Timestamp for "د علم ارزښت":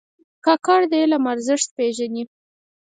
0.91-1.67